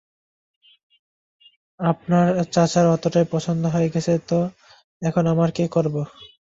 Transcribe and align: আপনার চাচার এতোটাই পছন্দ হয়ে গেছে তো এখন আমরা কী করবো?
আপনার 1.79 2.25
চাচার 2.53 2.85
এতোটাই 2.89 3.25
পছন্দ 3.33 3.63
হয়ে 3.73 3.91
গেছে 3.93 4.13
তো 4.29 4.39
এখন 5.01 5.23
আমরা 5.31 5.49
কী 5.57 5.65
করবো? 5.75 6.01